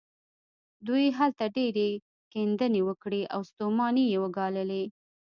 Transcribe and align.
دوی 0.87 1.05
هلته 1.17 1.45
ډېرې 1.57 1.89
کيندنې 2.33 2.81
وکړې 2.89 3.21
او 3.33 3.39
ستومانۍ 3.49 4.05
يې 4.13 4.17
وګاللې. 4.23 4.83